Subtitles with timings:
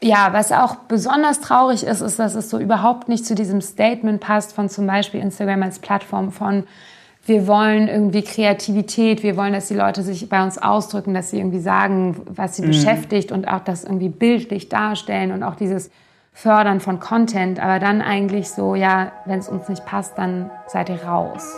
[0.00, 4.20] Ja, was auch besonders traurig ist, ist, dass es so überhaupt nicht zu diesem Statement
[4.20, 6.64] passt von zum Beispiel Instagram als Plattform von
[7.28, 11.38] wir wollen irgendwie Kreativität, wir wollen, dass die Leute sich bei uns ausdrücken, dass sie
[11.38, 12.68] irgendwie sagen, was sie mhm.
[12.68, 15.90] beschäftigt und auch das irgendwie bildlich darstellen und auch dieses
[16.32, 20.88] Fördern von Content, aber dann eigentlich so, ja, wenn es uns nicht passt, dann seid
[20.88, 21.56] ihr raus.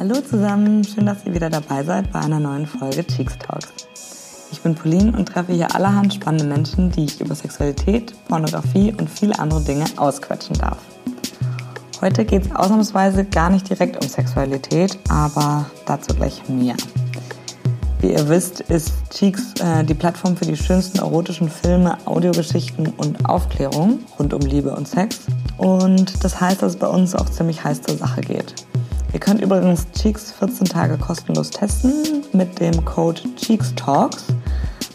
[0.00, 3.72] Hallo zusammen, schön, dass ihr wieder dabei seid bei einer neuen Folge Cheeks Talks.
[4.50, 9.08] Ich bin Pauline und treffe hier allerhand spannende Menschen, die ich über Sexualität, Pornografie und
[9.08, 10.78] viele andere Dinge ausquetschen darf.
[12.00, 16.74] Heute geht es ausnahmsweise gar nicht direkt um Sexualität, aber dazu gleich mehr.
[18.00, 23.28] Wie ihr wisst, ist Cheeks äh, die Plattform für die schönsten erotischen Filme, Audiogeschichten und
[23.28, 25.20] Aufklärung rund um Liebe und Sex.
[25.56, 28.63] Und das heißt, dass es bei uns auch ziemlich heiß zur Sache geht.
[29.14, 34.24] Ihr könnt übrigens Cheeks 14 Tage kostenlos testen mit dem Code Cheeks Talks.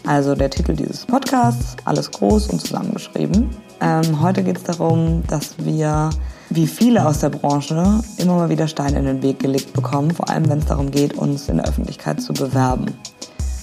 [0.06, 3.48] Also der Titel dieses Podcasts, alles groß und zusammengeschrieben.
[3.80, 6.10] Ähm, heute geht es darum, dass wir,
[6.50, 10.28] wie viele aus der Branche, immer mal wieder Steine in den Weg gelegt bekommen, vor
[10.28, 12.94] allem wenn es darum geht, uns in der Öffentlichkeit zu bewerben.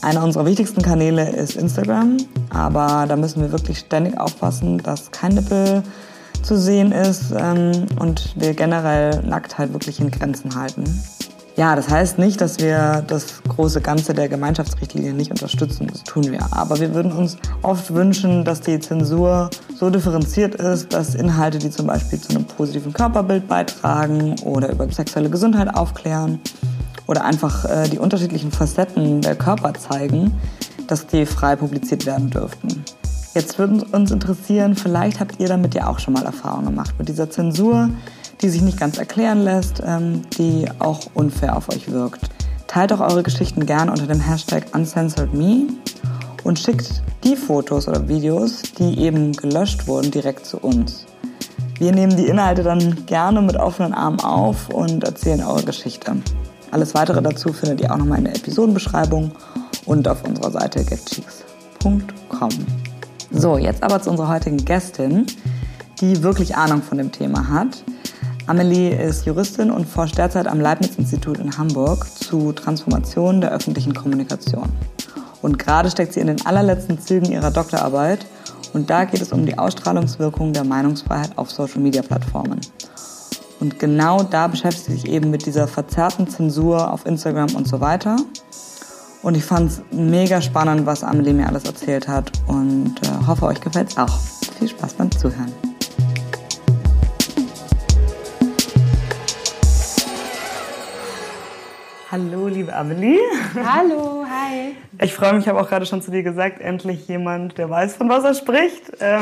[0.02, 2.17] Einer unserer wichtigsten Kanäle ist Instagram,
[2.50, 5.84] aber da müssen wir wirklich ständig aufpassen, dass kein Nippel
[6.44, 10.84] zu sehen ist ähm, und wir generell Nacktheit wirklich in Grenzen halten.
[11.58, 15.88] Ja, das heißt nicht, dass wir das große Ganze der Gemeinschaftsrichtlinie nicht unterstützen.
[15.92, 16.42] Das tun wir.
[16.52, 21.72] Aber wir würden uns oft wünschen, dass die Zensur so differenziert ist, dass Inhalte, die
[21.72, 26.40] zum Beispiel zu einem positiven Körperbild beitragen oder über sexuelle Gesundheit aufklären
[27.08, 30.34] oder einfach äh, die unterschiedlichen Facetten der Körper zeigen,
[30.86, 32.84] dass die frei publiziert werden dürften.
[33.38, 37.08] Jetzt würde uns interessieren, vielleicht habt ihr damit ja auch schon mal Erfahrungen gemacht mit
[37.08, 37.88] dieser Zensur,
[38.42, 42.22] die sich nicht ganz erklären lässt, ähm, die auch unfair auf euch wirkt.
[42.66, 45.68] Teilt doch eure Geschichten gern unter dem Hashtag UncensoredMe
[46.46, 51.06] und schickt die Fotos oder Videos, die eben gelöscht wurden, direkt zu uns.
[51.78, 56.16] Wir nehmen die Inhalte dann gerne mit offenen Armen auf und erzählen eure Geschichte.
[56.72, 59.32] Alles weitere dazu findet ihr auch nochmal in der Episodenbeschreibung
[59.86, 62.50] und auf unserer Seite getcheeks.com.
[63.32, 65.26] So, jetzt aber zu unserer heutigen Gästin,
[65.99, 67.83] die wirklich Ahnung von dem Thema hat.
[68.45, 74.70] Amelie ist Juristin und forscht derzeit am Leibniz-Institut in Hamburg zu Transformation der öffentlichen Kommunikation.
[75.42, 78.26] Und gerade steckt sie in den allerletzten Zügen ihrer Doktorarbeit
[78.73, 82.61] und da geht es um die Ausstrahlungswirkung der Meinungsfreiheit auf Social-Media-Plattformen.
[83.60, 87.82] Und genau da beschäftigt sie sich eben mit dieser verzerrten Zensur auf Instagram und so
[87.82, 88.17] weiter
[89.27, 93.45] und ich fand es mega spannend, was Amelie mir alles erzählt hat und äh, hoffe,
[93.48, 94.20] euch gefällt es auch.
[94.58, 95.52] Viel Spaß beim Zuhören.
[102.10, 103.20] Hallo, liebe Amelie.
[103.54, 104.77] Hallo, hi.
[105.04, 107.98] Ich freue mich, ich habe auch gerade schon zu dir gesagt, endlich jemand, der weiß,
[107.98, 108.93] von was er spricht.
[109.02, 109.21] Ähm,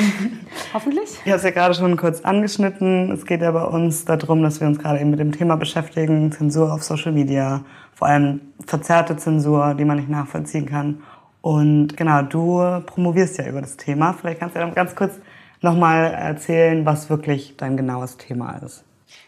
[0.72, 1.10] Hoffentlich.
[1.26, 3.12] Ich habe es ja gerade schon kurz angeschnitten.
[3.12, 6.32] Es geht ja bei uns darum, dass wir uns gerade eben mit dem Thema beschäftigen,
[6.32, 7.66] Zensur auf Social Media,
[7.96, 11.02] vor allem verzerrte Zensur, die man nicht nachvollziehen kann.
[11.42, 14.14] Und genau, du promovierst ja über das Thema.
[14.14, 15.14] Vielleicht kannst du ja ganz kurz
[15.62, 18.84] nochmal erzählen, was wirklich dein genaues Thema ist.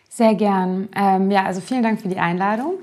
[0.09, 0.89] Sehr gern.
[0.95, 2.73] Ähm, ja, also vielen Dank für die Einladung.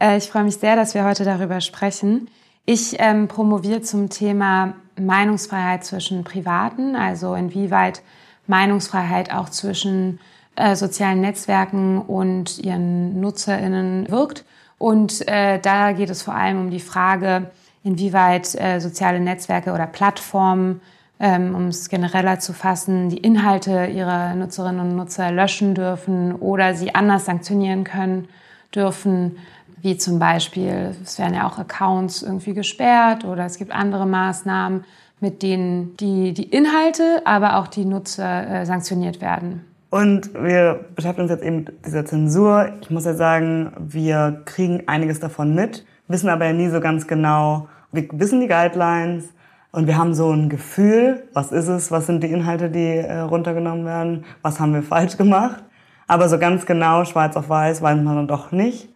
[0.00, 2.28] Äh, ich freue mich sehr, dass wir heute darüber sprechen.
[2.66, 8.02] Ich ähm, promoviere zum Thema Meinungsfreiheit zwischen Privaten, also inwieweit
[8.46, 10.20] Meinungsfreiheit auch zwischen
[10.56, 14.44] äh, sozialen Netzwerken und ihren NutzerInnen wirkt
[14.78, 17.50] und äh, da geht es vor allem um die Frage,
[17.82, 20.80] inwieweit äh, soziale Netzwerke oder Plattformen,
[21.20, 26.74] ähm, um es genereller zu fassen, die Inhalte ihrer Nutzerinnen und Nutzer löschen dürfen oder
[26.74, 28.28] sie anders sanktionieren können
[28.74, 29.38] dürfen,
[29.80, 34.84] wie zum Beispiel, es werden ja auch Accounts irgendwie gesperrt oder es gibt andere Maßnahmen,
[35.20, 39.64] mit denen die, die Inhalte, aber auch die Nutzer äh, sanktioniert werden.
[39.94, 42.68] Und wir beschäftigen uns jetzt eben mit dieser Zensur.
[42.80, 47.06] Ich muss ja sagen, wir kriegen einiges davon mit, wissen aber ja nie so ganz
[47.06, 49.26] genau, wir wissen die Guidelines
[49.70, 53.20] und wir haben so ein Gefühl, was ist es, was sind die Inhalte, die äh,
[53.20, 55.62] runtergenommen werden, was haben wir falsch gemacht.
[56.08, 58.88] Aber so ganz genau, schwarz auf weiß, weiß man dann doch nicht.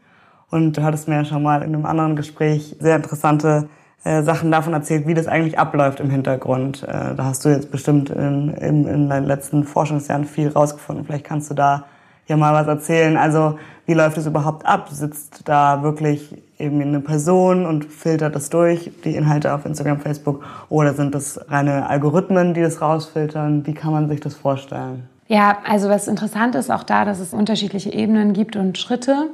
[0.51, 3.69] Und du hattest mir ja schon mal in einem anderen Gespräch sehr interessante
[4.05, 6.83] äh, Sachen davon erzählt, wie das eigentlich abläuft im Hintergrund.
[6.83, 11.05] Äh, da hast du jetzt bestimmt in, in, in deinen letzten Forschungsjahren viel rausgefunden.
[11.05, 11.85] Vielleicht kannst du da
[12.27, 13.17] ja mal was erzählen.
[13.17, 14.89] Also wie läuft es überhaupt ab?
[14.91, 20.45] Sitzt da wirklich eben eine Person und filtert das durch, die Inhalte auf Instagram, Facebook?
[20.69, 23.67] Oder sind das reine Algorithmen, die das rausfiltern?
[23.67, 25.09] Wie kann man sich das vorstellen?
[25.27, 29.29] Ja, also was interessant ist auch da, dass es unterschiedliche Ebenen gibt und Schritte.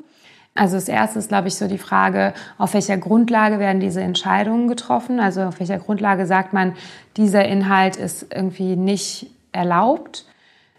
[0.54, 4.68] Also das erste ist, glaube ich, so die Frage, auf welcher Grundlage werden diese Entscheidungen
[4.68, 5.18] getroffen?
[5.18, 6.74] Also auf welcher Grundlage sagt man,
[7.16, 10.26] dieser Inhalt ist irgendwie nicht erlaubt?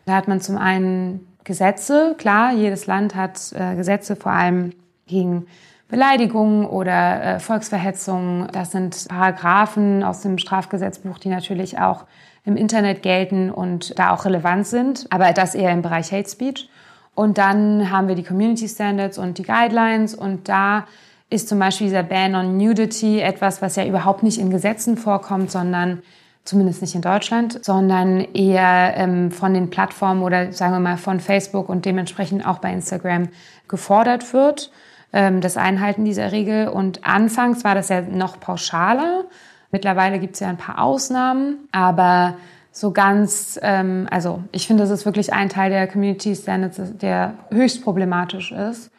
[0.06, 4.72] Da hat man zum einen Gesetze, klar, jedes Land hat äh, Gesetze vor allem
[5.08, 5.46] gegen
[5.90, 8.48] Beleidigungen oder äh, Volksverhetzungen.
[8.52, 12.06] Das sind Paragraphen aus dem Strafgesetzbuch, die natürlich auch
[12.46, 16.70] im Internet gelten und da auch relevant sind, aber das eher im Bereich Hate Speech.
[17.16, 20.86] Und dann haben wir die Community Standards und die Guidelines und da
[21.30, 25.50] ist zum Beispiel dieser Ban on Nudity etwas, was ja überhaupt nicht in Gesetzen vorkommt,
[25.50, 26.04] sondern
[26.44, 31.20] zumindest nicht in Deutschland, sondern eher ähm, von den Plattformen oder sagen wir mal von
[31.20, 33.30] Facebook und dementsprechend auch bei Instagram
[33.68, 34.72] gefordert wird,
[35.12, 36.68] ähm, das Einhalten dieser Regel.
[36.68, 39.24] Und anfangs war das ja noch pauschaler.
[39.72, 42.36] Mittlerweile gibt es ja ein paar Ausnahmen, aber
[42.76, 47.36] so ganz, ähm, also ich finde, das ist wirklich ein Teil der Community Standards, der
[47.50, 48.92] höchst problematisch ist.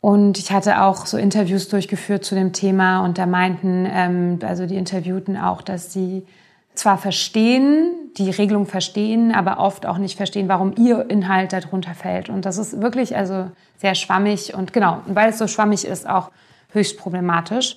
[0.00, 4.66] Und ich hatte auch so Interviews durchgeführt zu dem Thema und da meinten, ähm, also
[4.66, 6.26] die Interviewten auch, dass sie
[6.74, 12.30] zwar verstehen, die Regelung verstehen, aber oft auch nicht verstehen, warum ihr Inhalt darunter fällt.
[12.30, 16.32] Und das ist wirklich also sehr schwammig und genau, weil es so schwammig ist, auch
[16.72, 17.76] höchst problematisch.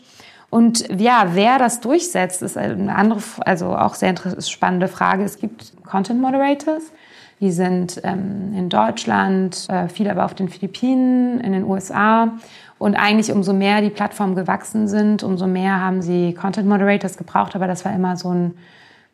[0.54, 5.24] Und ja, wer das durchsetzt, ist eine andere, also auch sehr spannende Frage.
[5.24, 6.92] Es gibt Content Moderators,
[7.40, 12.34] die sind ähm, in Deutschland, äh, viele aber auf den Philippinen, in den USA.
[12.78, 17.56] Und eigentlich umso mehr die Plattformen gewachsen sind, umso mehr haben sie Content Moderators gebraucht.
[17.56, 18.54] Aber das war immer so ein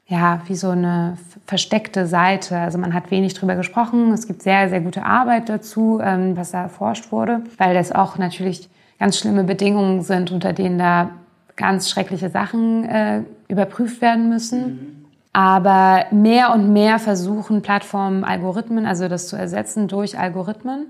[0.07, 2.57] ja, wie so eine versteckte Seite.
[2.57, 4.11] Also man hat wenig drüber gesprochen.
[4.11, 8.17] Es gibt sehr, sehr gute Arbeit dazu, ähm, was da erforscht wurde, weil das auch
[8.17, 8.69] natürlich
[8.99, 11.11] ganz schlimme Bedingungen sind, unter denen da
[11.59, 14.61] ganz schreckliche Sachen äh, überprüft werden müssen.
[14.61, 15.05] Mhm.
[15.31, 20.87] Aber mehr und mehr versuchen Plattformen Algorithmen, also das zu ersetzen durch Algorithmen.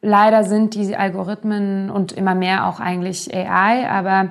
[0.00, 4.28] Leider sind diese Algorithmen und immer mehr auch eigentlich AI, aber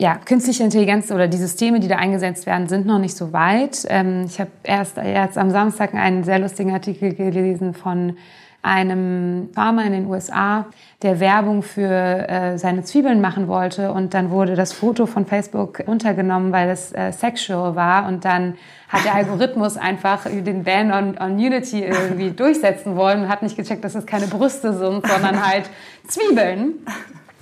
[0.00, 3.84] ja, künstliche Intelligenz oder die Systeme, die da eingesetzt werden, sind noch nicht so weit.
[3.88, 8.16] Ähm, ich habe erst jetzt am Samstag einen sehr lustigen Artikel gelesen von
[8.62, 10.66] einem Farmer in den USA,
[11.02, 15.80] der Werbung für äh, seine Zwiebeln machen wollte und dann wurde das Foto von Facebook
[15.86, 18.54] runtergenommen, weil es äh, sexual war und dann
[18.88, 23.56] hat der Algorithmus einfach den Ban on, on Unity irgendwie durchsetzen wollen und hat nicht
[23.56, 25.70] gecheckt, dass es keine Brüste sind, sondern halt
[26.08, 26.74] Zwiebeln.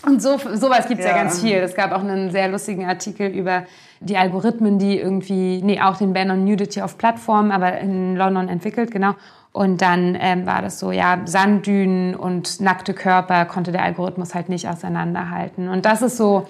[0.05, 1.13] Und so, sowas gibt's ja.
[1.13, 1.57] ja ganz viel.
[1.57, 3.65] Es gab auch einen sehr lustigen Artikel über
[4.01, 8.49] die Algorithmen, die irgendwie, nee, auch den Ban on Nudity auf Plattformen, aber in London
[8.49, 9.15] entwickelt, genau.
[9.57, 14.51] Und dann ähm, war das so, ja, Sanddünen und nackte Körper konnte der Algorithmus halt
[14.51, 15.71] nicht auseinanderhalten.
[15.71, 16.47] Und das ist so,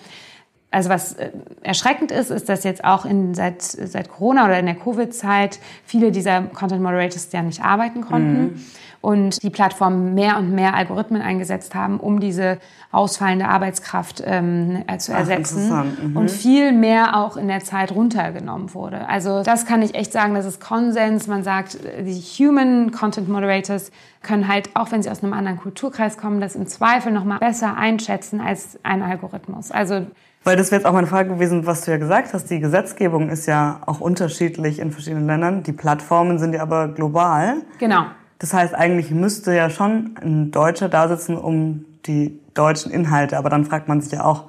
[0.71, 1.31] also was äh,
[1.63, 6.13] erschreckend ist, ist, dass jetzt auch in, seit, seit Corona oder in der Covid-Zeit viele
[6.13, 8.43] dieser Content Moderators ja nicht arbeiten konnten.
[8.43, 8.61] Mhm
[9.07, 12.59] und die Plattformen mehr und mehr Algorithmen eingesetzt haben, um diese
[12.91, 16.17] ausfallende Arbeitskraft ähm, äh, zu ersetzen Ach, mhm.
[16.17, 19.09] und viel mehr auch in der Zeit runtergenommen wurde.
[19.09, 21.29] Also das kann ich echt sagen, das ist Konsens.
[21.29, 23.93] Man sagt, die Human Content Moderators
[24.23, 27.39] können halt, auch wenn sie aus einem anderen Kulturkreis kommen, das im Zweifel noch mal
[27.39, 29.71] besser einschätzen als ein Algorithmus.
[29.71, 30.07] Also
[30.47, 32.49] weil das wäre jetzt auch meine Frage gewesen, was du ja gesagt hast.
[32.51, 35.65] Die Gesetzgebung ist ja auch unterschiedlich in verschiedenen Ländern.
[35.65, 37.57] Die Plattformen sind ja aber global.
[37.81, 38.05] Genau.
[38.39, 43.39] Das heißt, eigentlich müsste ja schon ein Deutscher da sitzen, um die deutschen Inhalte.
[43.39, 44.45] Aber dann fragt man sich ja auch,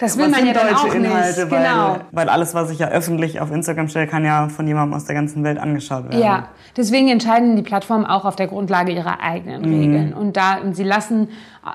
[0.00, 1.50] das will man ja auch Inhalte, nicht.
[1.50, 1.96] Weil, genau.
[2.12, 5.14] weil alles, was ich ja öffentlich auf Instagram stelle, kann ja von jemandem aus der
[5.14, 6.22] ganzen Welt angeschaut werden.
[6.22, 9.80] Ja, deswegen entscheiden die Plattformen auch auf der Grundlage ihrer eigenen mhm.
[9.80, 10.14] Regeln.
[10.14, 11.28] Und da, und sie lassen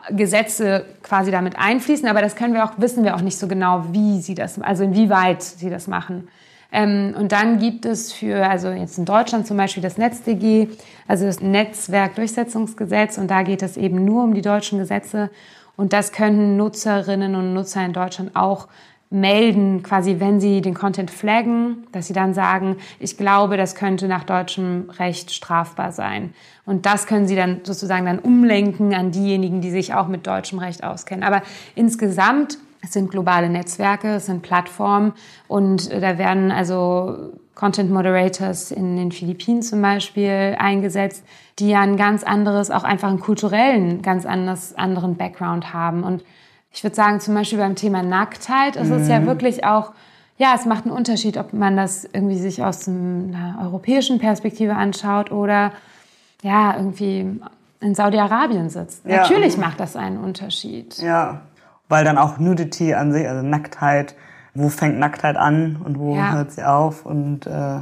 [0.10, 3.48] äh, Gesetze quasi damit einfließen, aber das können wir auch, wissen wir auch nicht so
[3.48, 6.27] genau, wie sie das, also inwieweit sie das machen.
[6.74, 10.70] Ähm, und dann gibt es für, also jetzt in Deutschland zum Beispiel das NetzDG,
[11.08, 13.20] also das Netzwerkdurchsetzungsgesetz.
[13.20, 15.30] Und da geht es eben nur um die deutschen Gesetze.
[15.75, 18.68] Und das können Nutzerinnen und Nutzer in Deutschland auch
[19.13, 24.08] melden, quasi wenn sie den Content flaggen, dass sie dann sagen, ich glaube, das könnte
[24.08, 26.34] nach deutschem Recht strafbar sein.
[26.65, 30.58] Und das können sie dann sozusagen dann umlenken an diejenigen, die sich auch mit deutschem
[30.58, 31.24] Recht auskennen.
[31.24, 31.44] Aber
[31.75, 35.13] insgesamt es sind globale Netzwerke, es sind Plattformen
[35.48, 41.24] und äh, da werden also Content Moderators in den Philippinen zum Beispiel eingesetzt,
[41.60, 46.04] die ja ein ganz anderes, auch einfach einen kulturellen, ganz anders, anderen Background haben.
[46.04, 46.24] Und
[46.72, 48.96] ich würde sagen, zum Beispiel beim Thema Nacktheit ist mhm.
[48.96, 49.28] es ja mhm.
[49.28, 49.92] wirklich auch,
[50.38, 55.32] ja, es macht einen Unterschied, ob man das irgendwie sich aus einer europäischen Perspektive anschaut
[55.32, 55.72] oder
[56.42, 57.40] ja, irgendwie
[57.80, 59.06] in Saudi-Arabien sitzt.
[59.06, 59.18] Ja.
[59.18, 60.98] Natürlich macht das einen Unterschied.
[60.98, 61.42] Ja,
[61.94, 64.16] weil dann auch Nudity an sich, also Nacktheit,
[64.56, 66.34] wo fängt Nacktheit an und wo ja.
[66.34, 67.80] hört sie auf und äh,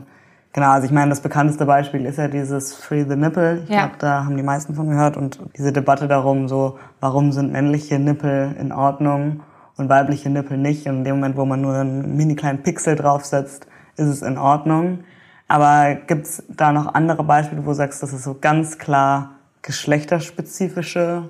[0.54, 3.62] Genau, also ich meine, das bekannteste Beispiel ist ja dieses Free the Nipple.
[3.64, 3.84] Ich Ja.
[3.86, 5.16] glaube, da haben die meisten von gehört.
[5.16, 9.44] Und diese Debatte darum, so, warum sind männliche Nippel in Ordnung
[9.78, 10.88] und weibliche Nippel nicht?
[10.88, 13.66] Und in dem Moment, wo man nur einen mini kleinen Pixel draufsetzt,
[13.96, 15.06] ist es in Ordnung.
[15.48, 21.30] Aber gibt's da noch andere Beispiele, wo du sagst, das ist so ganz klar geschlechterspezifische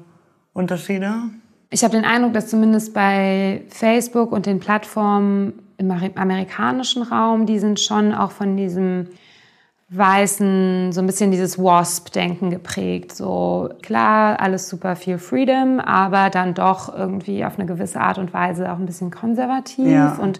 [0.53, 1.13] Unterschiede?
[1.73, 7.45] Ich habe den Eindruck, dass zumindest bei Facebook und den Plattformen im Ameri- amerikanischen Raum,
[7.45, 9.07] die sind schon auch von diesem
[9.89, 13.13] weißen, so ein bisschen dieses Wasp-Denken geprägt.
[13.15, 18.33] So klar, alles super viel Freedom, aber dann doch irgendwie auf eine gewisse Art und
[18.33, 20.15] Weise auch ein bisschen konservativ Ja.
[20.15, 20.39] und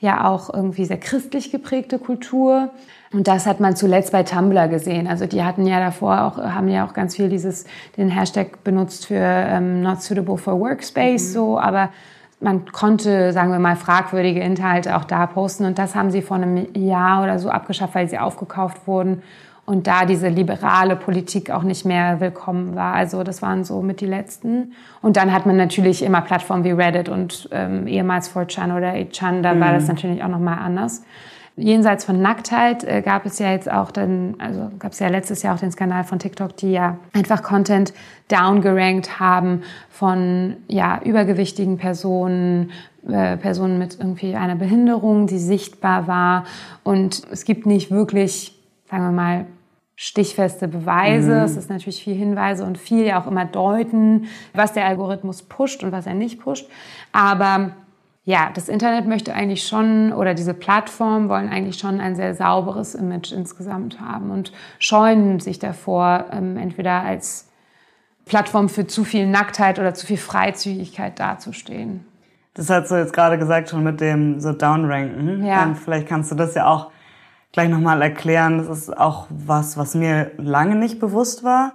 [0.00, 2.70] ja auch irgendwie sehr christlich geprägte Kultur.
[3.12, 5.06] Und das hat man zuletzt bei Tumblr gesehen.
[5.06, 7.66] Also die hatten ja davor auch, haben ja auch ganz viel dieses,
[7.96, 11.90] den Hashtag benutzt für ähm, not suitable for workspace, so, aber
[12.40, 16.38] man konnte, sagen wir mal, fragwürdige Inhalte auch da posten und das haben sie vor
[16.38, 19.22] einem Jahr oder so abgeschafft, weil sie aufgekauft wurden
[19.64, 22.94] und da diese liberale Politik auch nicht mehr willkommen war.
[22.94, 24.72] Also das waren so mit die letzten.
[25.00, 29.42] Und dann hat man natürlich immer Plattformen wie Reddit und ähm, ehemals 4chan oder 8chan,
[29.42, 31.04] da war das natürlich auch nochmal anders.
[31.56, 35.42] Jenseits von Nacktheit äh, gab es ja jetzt auch dann, also gab es ja letztes
[35.42, 37.92] Jahr auch den Skandal von TikTok, die ja einfach Content
[38.28, 42.70] downgerankt haben von ja übergewichtigen Personen,
[43.06, 46.44] äh, Personen mit irgendwie einer Behinderung, die sichtbar war.
[46.84, 49.46] Und es gibt nicht wirklich, sagen wir mal,
[49.94, 51.42] stichfeste Beweise.
[51.42, 55.84] Es ist natürlich viel Hinweise und viel ja auch immer deuten, was der Algorithmus pusht
[55.84, 56.66] und was er nicht pusht.
[57.12, 57.72] Aber
[58.24, 62.94] ja, das Internet möchte eigentlich schon, oder diese Plattformen wollen eigentlich schon ein sehr sauberes
[62.94, 67.48] Image insgesamt haben und scheuen sich davor, ähm, entweder als
[68.24, 72.06] Plattform für zu viel Nacktheit oder zu viel Freizügigkeit dazustehen.
[72.54, 75.44] Das hast du jetzt gerade gesagt, schon mit dem so Downranken.
[75.44, 75.64] Ja.
[75.64, 76.90] Und vielleicht kannst du das ja auch
[77.50, 78.58] gleich nochmal erklären.
[78.58, 81.72] Das ist auch was, was mir lange nicht bewusst war.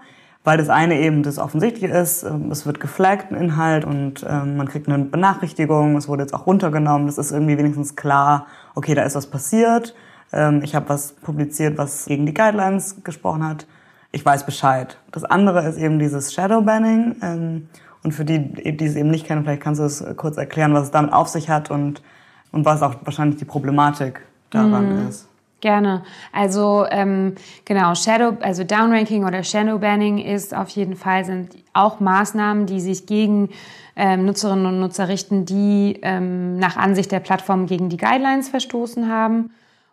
[0.48, 4.56] Weil das eine eben das Offensichtliche ist, ähm, es wird geflaggt, ein Inhalt, und ähm,
[4.56, 7.06] man kriegt eine Benachrichtigung, es wurde jetzt auch runtergenommen.
[7.06, 9.94] Das ist irgendwie wenigstens klar, okay, da ist was passiert.
[10.32, 13.68] Ähm, ich habe was publiziert, was gegen die Guidelines gesprochen hat.
[14.14, 14.98] Ich weiß Bescheid.
[15.12, 17.68] Das andere ist eben dieses Shadowbanning.
[18.04, 20.84] Und für die, die es eben nicht kennen, vielleicht kannst du es kurz erklären, was
[20.84, 22.02] es damit auf sich hat und,
[22.54, 25.28] und was auch wahrscheinlich die Problematik daran ist.
[25.60, 26.04] Gerne.
[26.32, 27.34] Also ähm,
[27.66, 33.08] genau, Shadow, also Downranking oder Shadowbanning ist auf jeden Fall sind auch Maßnahmen, die sich
[33.08, 33.50] gegen
[33.96, 39.10] ähm, Nutzerinnen und Nutzer richten, die ähm, nach Ansicht der Plattform gegen die Guidelines verstoßen
[39.12, 39.50] haben.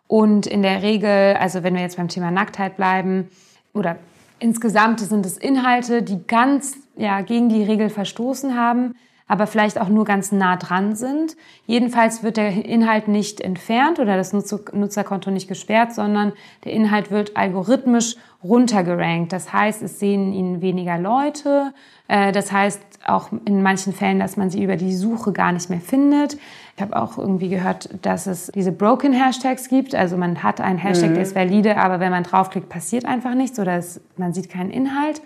[0.07, 3.29] Und in der Regel, also wenn wir jetzt beim Thema Nacktheit bleiben,
[3.73, 3.97] oder
[4.37, 8.93] insgesamt sind es Inhalte, die ganz ja, gegen die Regel verstoßen haben,
[9.27, 11.35] aber vielleicht auch nur ganz nah dran sind.
[11.65, 17.09] Jedenfalls wird der Inhalt nicht entfernt oder das Nutzer Nutzerkonto nicht gesperrt, sondern der Inhalt
[17.09, 19.33] wird algorithmisch runtergerankt.
[19.33, 21.73] Das heißt, es sehen ihn weniger Leute.
[22.07, 25.69] Äh, Das heißt auch in manchen Fällen, dass man sie über die Suche gar nicht
[25.69, 26.37] mehr findet.
[26.75, 29.95] Ich habe auch irgendwie gehört, dass es diese Broken Hashtags gibt.
[29.95, 33.59] Also man hat einen Hashtag, der ist valide, aber wenn man draufklickt, passiert einfach nichts
[33.59, 35.21] oder es, man sieht keinen Inhalt.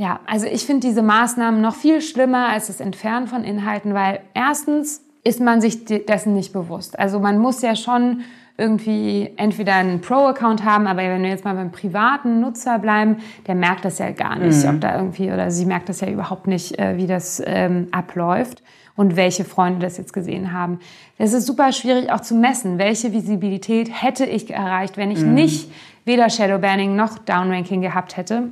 [0.00, 4.20] Ja, also ich finde diese Maßnahmen noch viel schlimmer als das Entfernen von Inhalten, weil
[4.32, 6.98] erstens ist man sich de- dessen nicht bewusst.
[6.98, 8.22] Also man muss ja schon
[8.56, 13.54] irgendwie entweder einen Pro-Account haben, aber wenn wir jetzt mal beim privaten Nutzer bleiben, der
[13.54, 16.78] merkt das ja gar nicht, ob da irgendwie, oder sie merkt das ja überhaupt nicht,
[16.78, 18.62] äh, wie das ähm, abläuft
[18.96, 20.78] und welche Freunde das jetzt gesehen haben.
[21.18, 22.78] Das ist super schwierig auch zu messen.
[22.78, 25.70] Welche Visibilität hätte ich erreicht, wenn ich nicht
[26.06, 28.48] weder Shadowbanning noch Downranking gehabt hätte?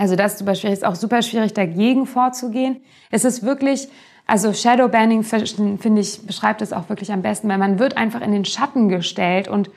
[0.00, 2.80] Also das ist super schwierig, ist auch super schwierig dagegen vorzugehen.
[3.10, 3.86] Es ist wirklich,
[4.26, 8.32] also Shadowbanning finde ich beschreibt es auch wirklich am besten, weil man wird einfach in
[8.32, 9.70] den Schatten gestellt und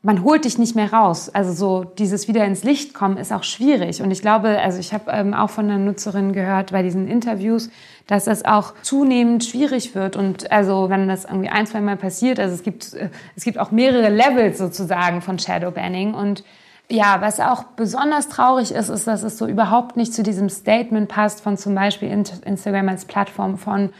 [0.00, 1.28] man holt dich nicht mehr raus.
[1.28, 4.00] Also so dieses wieder ins Licht kommen ist auch schwierig.
[4.00, 7.68] Und ich glaube, also ich habe ähm, auch von einer Nutzerin gehört bei diesen Interviews,
[8.06, 10.14] dass das auch zunehmend schwierig wird.
[10.14, 13.58] Und also wenn das irgendwie ein, zwei Mal passiert, also es gibt, äh, es gibt
[13.58, 16.44] auch mehrere Levels sozusagen von Shadowbanning und
[16.90, 21.08] ja, was auch besonders traurig ist, ist, dass es so überhaupt nicht zu diesem Statement
[21.08, 23.90] passt von zum Beispiel Instagram als Plattform von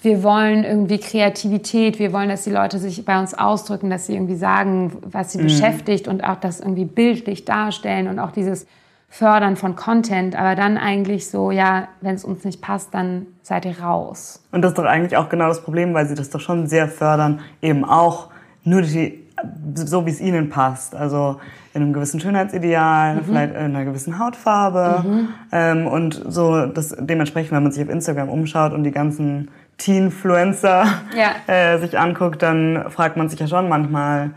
[0.00, 4.14] wir wollen irgendwie Kreativität, wir wollen, dass die Leute sich bei uns ausdrücken, dass sie
[4.14, 8.66] irgendwie sagen, was sie beschäftigt und auch das irgendwie bildlich darstellen und auch dieses
[9.08, 13.64] Fördern von Content, aber dann eigentlich so, ja, wenn es uns nicht passt, dann seid
[13.64, 14.44] ihr raus.
[14.52, 16.88] Und das ist doch eigentlich auch genau das Problem, weil sie das doch schon sehr
[16.88, 18.28] fördern, eben auch
[18.64, 19.26] Nudity,
[19.74, 20.94] so wie es ihnen passt.
[20.94, 21.40] Also
[21.78, 25.04] in einem gewissen Schönheitsideal, vielleicht in einer gewissen Hautfarbe.
[25.52, 30.86] Ähm, und so das dementsprechend, wenn man sich auf Instagram umschaut und die ganzen Teenfluencer
[31.16, 31.30] Ja.
[31.46, 34.32] äh, sich anguckt, dann fragt man sich ja schon manchmal,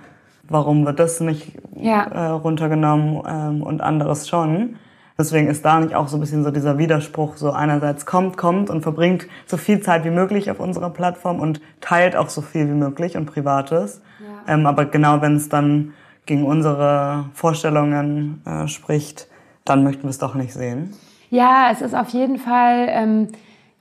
[0.48, 2.03] warum wird das nicht ja.
[2.03, 4.75] äh, runtergenommen ähm, und anderes schon.
[5.17, 8.69] Deswegen ist da nicht auch so ein bisschen so dieser Widerspruch, so einerseits kommt, kommt
[8.69, 12.67] und verbringt so viel Zeit wie möglich auf unserer Plattform und teilt auch so viel
[12.67, 14.01] wie möglich und Privates.
[14.19, 14.53] Ja.
[14.53, 15.93] Ähm, aber genau wenn es dann
[16.31, 19.27] gegen unsere Vorstellungen äh, spricht,
[19.65, 20.93] dann möchten wir es doch nicht sehen.
[21.29, 23.27] Ja, es ist auf jeden Fall ähm,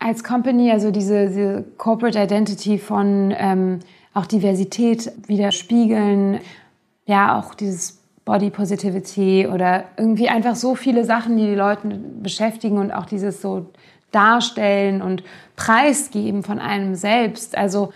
[0.00, 3.78] als Company, also diese, diese Corporate Identity von ähm,
[4.14, 6.40] auch Diversität widerspiegeln,
[7.06, 11.86] ja, auch dieses Body Positivity oder irgendwie einfach so viele Sachen, die die Leute
[12.20, 13.66] beschäftigen und auch dieses so
[14.10, 15.22] darstellen und
[15.54, 17.56] preisgeben von einem selbst.
[17.56, 17.92] Also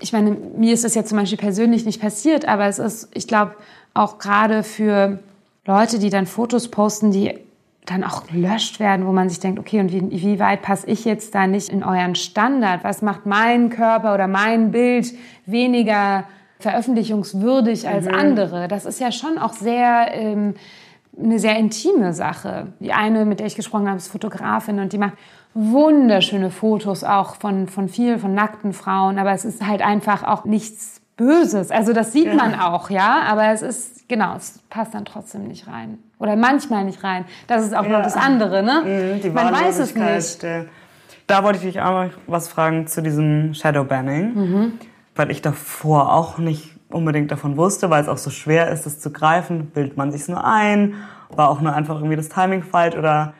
[0.00, 3.26] ich meine, mir ist das jetzt zum Beispiel persönlich nicht passiert, aber es ist, ich
[3.26, 3.54] glaube,
[3.94, 5.18] auch gerade für
[5.66, 7.38] Leute, die dann Fotos posten, die
[7.86, 11.04] dann auch gelöscht werden, wo man sich denkt, okay, und wie, wie weit passe ich
[11.04, 12.82] jetzt da nicht in euren Standard?
[12.82, 15.12] Was macht mein Körper oder mein Bild
[15.44, 16.24] weniger
[16.60, 18.14] veröffentlichungswürdig als mhm.
[18.14, 18.68] andere?
[18.68, 20.54] Das ist ja schon auch sehr ähm,
[21.18, 22.72] eine sehr intime Sache.
[22.80, 25.14] Die eine, mit der ich gesprochen habe, ist Fotografin und die macht
[25.54, 30.44] wunderschöne Fotos auch von, von viel, von nackten Frauen, aber es ist halt einfach auch
[30.44, 31.70] nichts Böses.
[31.70, 32.34] Also das sieht ja.
[32.34, 35.98] man auch, ja, aber es ist, genau, es passt dann trotzdem nicht rein.
[36.18, 37.24] Oder manchmal nicht rein.
[37.46, 37.90] Das ist auch ja.
[37.90, 39.20] noch das andere, ne?
[39.22, 40.44] Mhm, man weiß es nicht.
[41.26, 44.72] Da wollte ich dich auch noch was fragen zu diesem Shadowbanning, mhm.
[45.14, 49.00] weil ich davor auch nicht unbedingt davon wusste, weil es auch so schwer ist, es
[49.00, 49.66] zu greifen.
[49.66, 50.94] Bildet man sich nur ein?
[51.30, 53.34] War auch nur einfach irgendwie das Timing falsch oder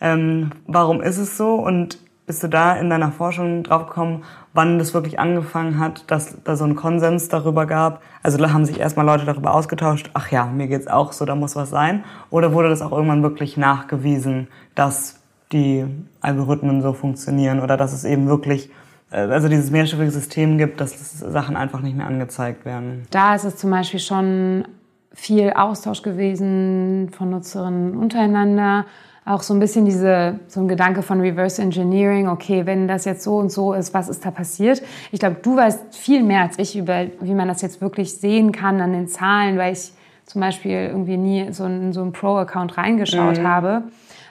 [0.00, 1.54] ähm, warum ist es so?
[1.54, 6.42] Und bist du da in deiner Forschung drauf gekommen, wann das wirklich angefangen hat, dass
[6.42, 8.02] da so ein Konsens darüber gab?
[8.22, 11.36] Also da haben sich erstmal Leute darüber ausgetauscht, ach ja, mir geht's auch so, da
[11.36, 12.04] muss was sein.
[12.30, 15.20] Oder wurde das auch irgendwann wirklich nachgewiesen, dass
[15.52, 15.84] die
[16.20, 18.70] Algorithmen so funktionieren oder dass es eben wirklich
[19.12, 23.06] äh, also dieses mehrschiffige System gibt, dass Sachen einfach nicht mehr angezeigt werden.
[23.10, 24.66] Da ist es zum Beispiel schon
[25.12, 28.84] viel Austausch gewesen von Nutzerinnen untereinander
[29.26, 33.24] auch so ein bisschen diese, so ein Gedanke von Reverse Engineering, okay, wenn das jetzt
[33.24, 34.82] so und so ist, was ist da passiert?
[35.10, 38.52] Ich glaube, du weißt viel mehr als ich über, wie man das jetzt wirklich sehen
[38.52, 39.92] kann an den Zahlen, weil ich
[40.24, 43.46] zum Beispiel irgendwie nie so in so einen Pro-Account reingeschaut mhm.
[43.46, 43.82] habe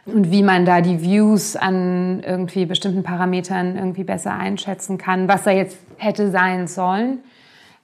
[0.05, 5.43] und wie man da die Views an irgendwie bestimmten Parametern irgendwie besser einschätzen kann, was
[5.43, 7.19] da jetzt hätte sein sollen.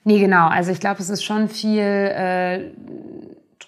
[0.04, 0.48] Nee, genau.
[0.48, 2.70] Also ich glaube, es ist schon viel äh,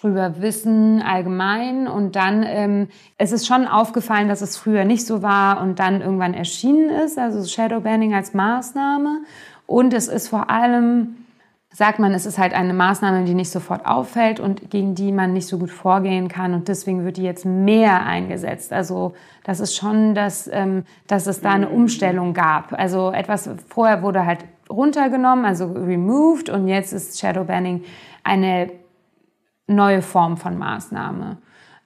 [0.05, 1.89] drüber wissen allgemein.
[1.89, 6.03] Und dann ähm, es ist schon aufgefallen, dass es früher nicht so war und dann
[6.03, 9.23] irgendwann erschienen ist, also Shadowbanning als Maßnahme.
[9.67, 11.17] Und es ist vor allem,
[11.73, 15.33] sagt man, es ist halt eine Maßnahme, die nicht sofort auffällt und gegen die man
[15.33, 16.53] nicht so gut vorgehen kann.
[16.53, 18.75] Und deswegen wird die jetzt mehr eingesetzt.
[18.75, 22.75] Also das ist schon, dass, ähm, dass es da eine Umstellung gab.
[22.75, 27.85] Also etwas vorher wurde halt runtergenommen, also removed und jetzt ist Shadowbanning
[28.23, 28.71] eine
[29.67, 31.39] neue Form von Maßnahme.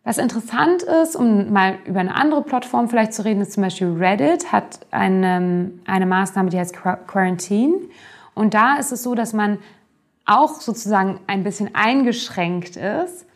[0.04, 3.88] Was interessant ist, um mal über eine andere Plattform vielleicht zu reden, ist zum Beispiel
[3.98, 7.74] Reddit hat eine, eine Maßnahme, die heißt Quarantine.
[8.34, 9.58] Und da ist es so, dass man
[10.24, 13.26] auch sozusagen ein bisschen eingeschränkt ist,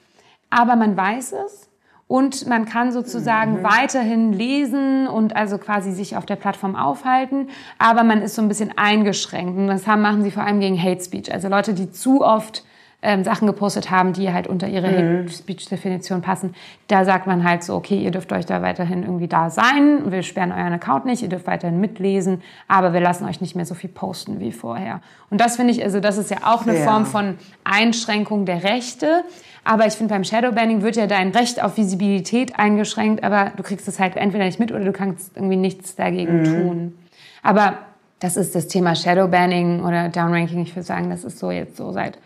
[0.48, 1.68] aber man weiß es
[2.06, 3.62] und man kann sozusagen mhm.
[3.64, 8.48] weiterhin lesen und also quasi sich auf der Plattform aufhalten, aber man ist so ein
[8.48, 9.56] bisschen eingeschränkt.
[9.58, 11.32] Und das haben, machen sie vor allem gegen Hate Speech.
[11.32, 12.64] Also Leute, die zu oft
[13.02, 15.24] ähm, Sachen gepostet haben, die halt unter ihre mhm.
[15.24, 16.54] Hate Speech Definition passen.
[16.86, 20.22] Da sagt man halt so, okay, ihr dürft euch da weiterhin irgendwie da sein, wir
[20.22, 23.74] sperren euren Account nicht, ihr dürft weiterhin mitlesen, aber wir lassen euch nicht mehr so
[23.74, 25.00] viel posten wie vorher.
[25.30, 26.84] Und das finde ich, also das ist ja auch eine ja.
[26.84, 29.24] Form von Einschränkung der Rechte.
[29.64, 33.86] Aber ich finde, beim Shadowbanning wird ja dein Recht auf Visibilität eingeschränkt, aber du kriegst
[33.86, 36.44] es halt entweder nicht mit oder du kannst irgendwie nichts dagegen mhm.
[36.44, 36.98] tun.
[37.42, 37.78] Aber
[38.18, 40.62] das ist das Thema Shadowbanning oder Downranking.
[40.62, 42.18] Ich würde sagen, das ist so jetzt so seit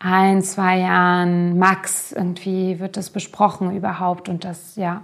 [0.00, 5.02] ein, zwei Jahren max irgendwie wird das besprochen überhaupt und das, ja.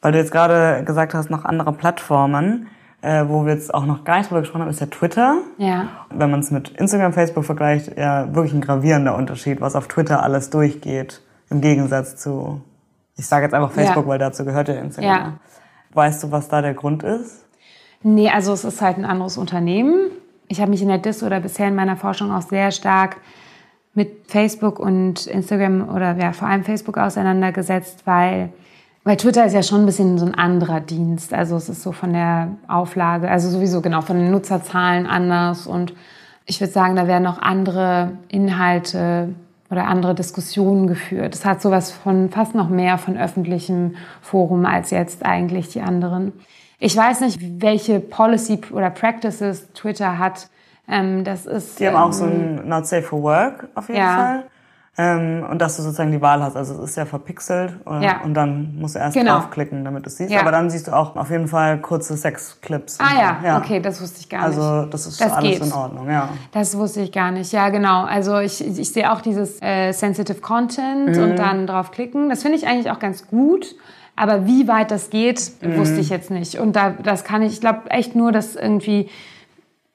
[0.00, 2.68] Weil du jetzt gerade gesagt hast, noch andere Plattformen,
[3.00, 5.38] äh, wo wir jetzt auch noch gar nicht drüber gesprochen haben, ist ja Twitter.
[5.56, 5.88] Ja.
[6.10, 10.22] Wenn man es mit Instagram, Facebook vergleicht, ja wirklich ein gravierender Unterschied, was auf Twitter
[10.22, 12.60] alles durchgeht, im Gegensatz zu,
[13.16, 14.10] ich sage jetzt einfach Facebook, ja.
[14.10, 15.10] weil dazu gehört ja Instagram.
[15.10, 15.32] Ja.
[15.94, 17.46] Weißt du, was da der Grund ist?
[18.02, 20.10] Nee, also es ist halt ein anderes Unternehmen.
[20.48, 23.16] Ich habe mich in der DIS oder bisher in meiner Forschung auch sehr stark
[23.98, 28.50] mit Facebook und Instagram oder ja, vor allem Facebook auseinandergesetzt, weil,
[29.02, 31.34] weil Twitter ist ja schon ein bisschen so ein anderer Dienst.
[31.34, 35.94] Also es ist so von der Auflage, also sowieso genau von den Nutzerzahlen anders und
[36.46, 39.34] ich würde sagen, da werden auch andere Inhalte
[39.68, 41.34] oder andere Diskussionen geführt.
[41.34, 46.32] Es hat sowas von fast noch mehr von öffentlichem Forum als jetzt eigentlich die anderen.
[46.78, 50.48] Ich weiß nicht, welche Policy oder Practices Twitter hat,
[50.88, 54.00] ähm, das ist, die haben auch so ein ähm, Not Safe for Work auf jeden
[54.00, 54.14] ja.
[54.16, 54.44] Fall.
[55.00, 56.56] Ähm, und dass du sozusagen die Wahl hast.
[56.56, 58.20] Also es ist ja verpixelt und, Ja.
[58.24, 59.34] und dann musst du erst Genau.
[59.34, 60.32] draufklicken, damit du es siehst.
[60.32, 60.40] Ja.
[60.40, 62.98] Aber dann siehst du auch auf jeden Fall kurze Sexclips.
[62.98, 64.58] Ah ja, okay, das wusste ich gar nicht.
[64.58, 65.64] Also das ist Das alles geht.
[65.64, 66.28] in Ordnung, ja.
[66.50, 67.52] Das wusste ich gar nicht.
[67.52, 68.02] Ja, genau.
[68.06, 71.22] Also ich, ich sehe auch dieses äh, Sensitive Content Mhm.
[71.22, 72.28] und dann draufklicken.
[72.28, 73.76] Das finde ich eigentlich auch ganz gut.
[74.16, 75.76] Aber wie weit das geht, Mhm.
[75.76, 76.58] wusste ich jetzt nicht.
[76.58, 79.08] Und da, das kann ich, ich glaube echt nur, dass irgendwie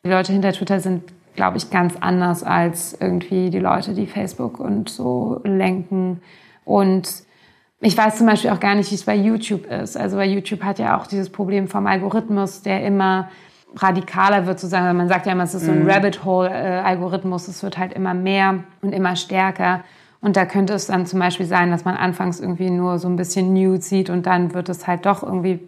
[0.04, 1.04] die Leute hinter Twitter sind,
[1.36, 6.22] glaube ich, ganz anders als irgendwie die Leute, die Facebook und so lenken.
[6.66, 7.10] Und
[7.80, 9.98] ich weiß zum Beispiel auch gar nicht, wie es bei YouTube ist.
[9.98, 13.30] Also bei YouTube hat ja auch dieses Problem vom Algorithmus, der immer
[13.76, 14.96] radikaler wird sozusagen.
[14.98, 17.48] Man sagt ja immer, es ist so ein Rabbit Hole äh, Algorithmus.
[17.48, 19.84] Es wird halt immer mehr und immer stärker.
[20.22, 23.16] Und da könnte es dann zum Beispiel sein, dass man anfangs irgendwie nur so ein
[23.16, 25.60] bisschen Nude sieht und dann wird es halt doch irgendwie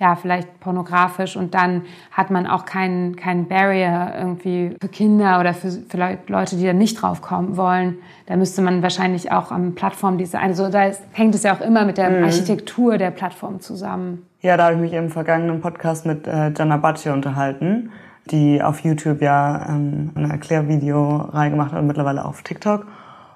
[0.00, 5.52] ja, vielleicht pornografisch und dann hat man auch keinen keinen Barrier irgendwie für Kinder oder
[5.52, 7.98] für vielleicht Leute, die da nicht drauf kommen wollen.
[8.24, 11.84] Da müsste man wahrscheinlich auch am Plattformdesign, also da ist, hängt es ja auch immer
[11.84, 14.26] mit der Architektur der Plattform zusammen.
[14.40, 17.90] Ja, da habe ich mich im vergangenen Podcast mit äh, Jana Bacci unterhalten,
[18.30, 22.86] die auf YouTube ja ähm, eine Erklärvideoreihe gemacht hat und mittlerweile auf TikTok.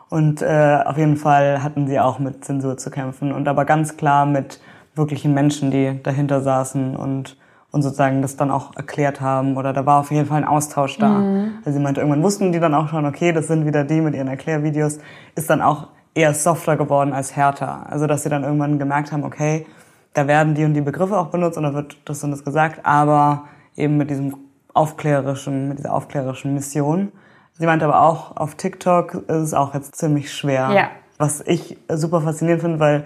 [0.09, 3.99] Und äh, auf jeden Fall hatten sie auch mit Zensur zu kämpfen und aber ganz
[3.99, 4.61] klar mit
[4.95, 7.37] wirklichen Menschen, die dahinter saßen und
[7.75, 10.97] und sozusagen das dann auch erklärt haben oder da war auf jeden Fall ein Austausch
[10.97, 11.25] da.
[11.65, 14.15] Also sie meinte, irgendwann wussten die dann auch schon, okay, das sind wieder die mit
[14.15, 15.01] ihren Erklärvideos,
[15.35, 17.91] ist dann auch eher softer geworden als härter.
[17.91, 19.67] Also dass sie dann irgendwann gemerkt haben, okay,
[20.13, 22.79] da werden die und die Begriffe auch benutzt und da wird das und das gesagt,
[22.85, 24.37] aber eben mit diesem
[24.73, 27.11] aufklärerischen, mit dieser aufklärerischen Mission.
[27.55, 30.71] Sie meinte aber auch, auf TikTok ist es auch jetzt ziemlich schwer.
[30.71, 30.89] Ja.
[31.19, 33.05] Was ich super faszinierend finde, weil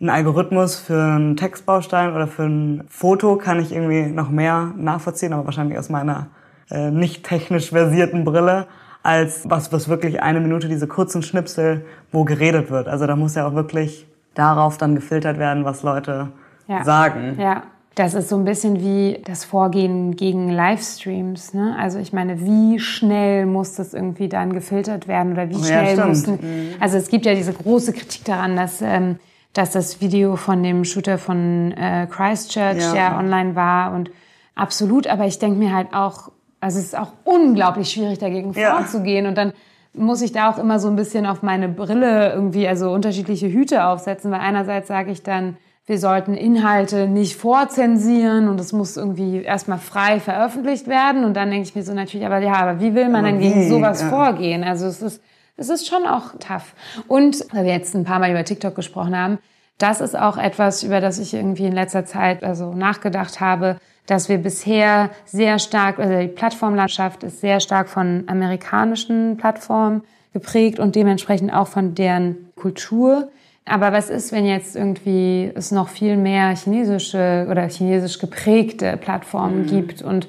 [0.00, 5.32] ein Algorithmus für einen Textbaustein oder für ein Foto kann ich irgendwie noch mehr nachvollziehen,
[5.32, 6.26] aber wahrscheinlich aus meiner
[6.70, 8.66] äh, nicht technisch versierten Brille,
[9.02, 12.88] als was, was wirklich eine Minute, diese kurzen Schnipsel, wo geredet wird.
[12.88, 16.28] Also da muss ja auch wirklich darauf dann gefiltert werden, was Leute
[16.66, 16.82] Ja.
[16.84, 17.36] sagen.
[17.38, 21.54] Ja, das ist so ein bisschen wie das Vorgehen gegen Livestreams.
[21.54, 21.76] Ne?
[21.78, 25.92] Also ich meine, wie schnell muss das irgendwie dann gefiltert werden oder wie ja, schnell
[25.92, 26.08] stimmt.
[26.08, 26.38] mussten...
[26.80, 29.16] Also es gibt ja diese große Kritik daran, dass, ähm,
[29.54, 32.92] dass das Video von dem Shooter von äh, Christchurch, Ja.
[32.92, 34.10] der online war und
[34.54, 38.76] absolut, aber ich denke mir halt auch, also es ist auch unglaublich schwierig dagegen Ja.
[38.76, 39.52] vorzugehen und dann
[39.96, 43.86] muss ich da auch immer so ein bisschen auf meine Brille irgendwie, also unterschiedliche Hüte
[43.86, 49.42] aufsetzen, weil einerseits sage ich dann, wir sollten Inhalte nicht vorzensieren und es muss irgendwie
[49.42, 52.94] erstmal frei veröffentlicht werden und dann denke ich mir so natürlich, aber ja, aber wie
[52.94, 54.08] will man dann gegen sowas Ja.
[54.08, 54.64] vorgehen?
[54.64, 55.22] Also es ist,
[55.56, 56.74] es ist schon auch tough.
[57.08, 59.38] Und weil wir jetzt ein paar Mal über TikTok gesprochen haben,
[59.78, 64.28] das ist auch etwas, über das ich irgendwie in letzter Zeit also nachgedacht habe, dass
[64.28, 70.94] wir bisher sehr stark, also die Plattformlandschaft ist sehr stark von amerikanischen Plattformen geprägt und
[70.94, 73.28] dementsprechend auch von deren Kultur.
[73.64, 79.66] Aber was ist, wenn jetzt irgendwie es noch viel mehr chinesische oder chinesisch geprägte Plattformen
[79.66, 80.28] gibt und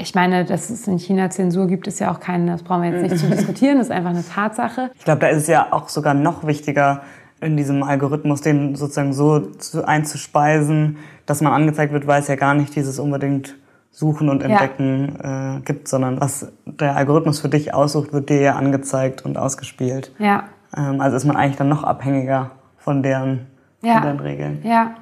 [0.00, 2.90] ich meine, dass es in China Zensur gibt, ist ja auch keine, das brauchen wir
[2.90, 4.90] jetzt nicht zu diskutieren, das ist einfach eine Tatsache.
[4.94, 7.02] Ich glaube, da ist es ja auch sogar noch wichtiger,
[7.40, 12.36] in diesem Algorithmus den sozusagen so zu, einzuspeisen, dass man angezeigt wird, weil es ja
[12.36, 13.56] gar nicht dieses unbedingt
[13.92, 18.54] Suchen und Entdecken äh, gibt, sondern was der Algorithmus für dich aussucht, wird dir ja
[18.56, 20.12] angezeigt und ausgespielt.
[20.18, 20.44] Ja,
[20.76, 23.46] Ähm, also ist man eigentlich dann noch abhängiger von deren,
[23.82, 23.94] Ja.
[23.94, 24.60] von deren Regeln.
[24.62, 24.94] ja.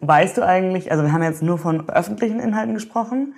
[0.00, 3.32] Weißt du eigentlich, also wir haben jetzt nur von öffentlichen Inhalten gesprochen,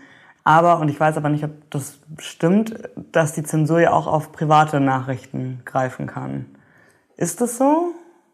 [0.49, 2.73] aber, und ich weiß aber nicht, ob das stimmt,
[3.13, 6.47] dass die Zensur ja auch auf private Nachrichten greifen kann.
[7.19, 7.93] Ist das so?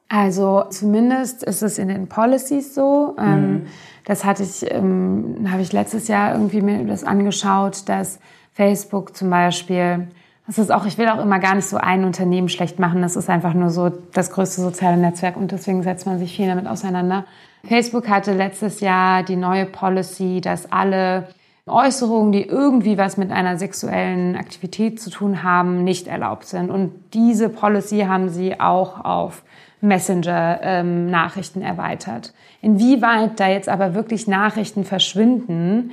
[0.08, 3.16] Also zumindest ist es in den Policies so.
[3.18, 3.66] Ähm,
[4.04, 8.20] das hatte ich, ähm, habe ich letztes Jahr irgendwie mir das angeschaut, dass
[8.52, 10.06] Facebook zum Beispiel,
[10.46, 13.02] das ist auch, ich will auch immer gar nicht so ein Unternehmen schlecht machen.
[13.02, 16.46] Das ist einfach nur so das größte soziale Netzwerk und deswegen setzt man sich viel
[16.46, 17.24] damit auseinander.
[17.64, 21.26] Facebook hatte letztes Jahr die neue Policy, dass alle
[21.66, 26.70] Äußerungen, die irgendwie was mit einer sexuellen Aktivität zu tun haben, nicht erlaubt sind.
[26.70, 29.42] Und diese Policy haben sie auch auf
[29.80, 32.34] Messenger-Nachrichten erweitert.
[32.60, 35.92] Inwieweit da jetzt aber wirklich Nachrichten verschwinden,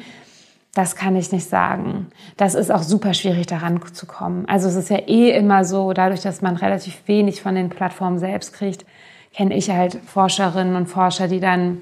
[0.73, 2.07] das kann ich nicht sagen.
[2.37, 4.45] Das ist auch super schwierig daran zu kommen.
[4.47, 8.19] Also es ist ja eh immer so, dadurch, dass man relativ wenig von den Plattformen
[8.19, 8.85] selbst kriegt,
[9.33, 11.77] kenne ich halt Forscherinnen und Forscher, die dann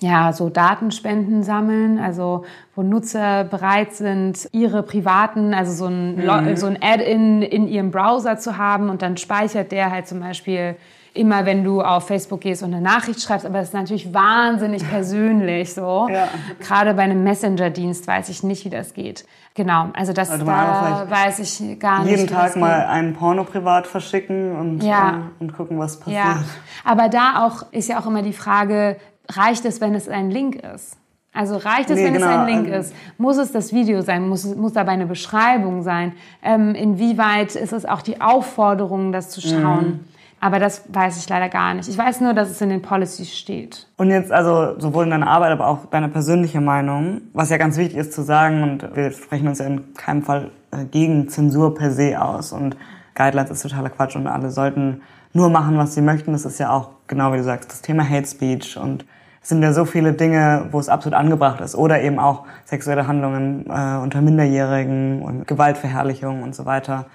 [0.00, 6.56] ja, so Datenspenden sammeln, also wo Nutzer bereit sind, ihre privaten, also so ein, Lo-
[6.56, 10.76] so ein Add-in in ihrem Browser zu haben und dann speichert der halt zum Beispiel
[11.14, 14.86] immer, wenn du auf Facebook gehst und eine Nachricht schreibst, aber das ist natürlich wahnsinnig
[14.90, 16.08] persönlich so.
[16.10, 16.28] Ja.
[16.60, 19.24] Gerade bei einem Messenger-Dienst weiß ich nicht, wie das geht.
[19.54, 22.10] Genau, also das also da weiß ich gar nicht.
[22.10, 25.08] Jeden Tag mal einen Porno privat verschicken und, ja.
[25.40, 26.22] äh, und gucken, was passiert.
[26.22, 26.44] Ja.
[26.84, 30.56] Aber da auch ist ja auch immer die Frage, reicht es, wenn es ein Link
[30.56, 30.96] ist?
[31.32, 32.26] Also reicht es, nee, wenn genau.
[32.28, 32.94] es ein Link ist?
[33.18, 34.26] Muss es das Video sein?
[34.26, 36.14] Muss, muss dabei eine Beschreibung sein?
[36.42, 39.86] Ähm, inwieweit ist es auch die Aufforderung, das zu schauen?
[39.86, 40.00] Mhm.
[40.40, 41.88] Aber das weiß ich leider gar nicht.
[41.88, 43.86] Ich weiß nur, dass es in den Policies steht.
[43.96, 47.76] Und jetzt also sowohl in deiner Arbeit, aber auch deine persönliche Meinung, was ja ganz
[47.76, 51.74] wichtig ist zu sagen, und wir sprechen uns ja in keinem Fall äh, gegen Zensur
[51.74, 52.52] per se aus.
[52.52, 52.76] Und
[53.14, 56.32] Guidelines ist totaler Quatsch und alle sollten nur machen, was sie möchten.
[56.32, 59.04] Das ist ja auch, genau wie du sagst, das Thema Hate Speech und
[59.48, 61.76] sind ja so viele Dinge, wo es absolut angebracht ist.
[61.76, 67.06] Oder eben auch sexuelle Handlungen äh, unter Minderjährigen und Gewaltverherrlichung und so weiter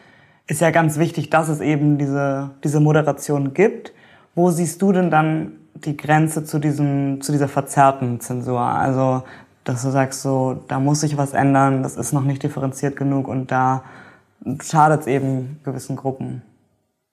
[0.47, 3.93] ist ja ganz wichtig, dass es eben diese, diese Moderation gibt.
[4.35, 8.59] Wo siehst du denn dann die Grenze zu diesem, zu dieser verzerrten Zensur?
[8.59, 9.23] Also,
[9.63, 13.27] dass du sagst so, da muss sich was ändern, das ist noch nicht differenziert genug
[13.27, 13.83] und da
[14.61, 16.41] schadet es eben gewissen Gruppen.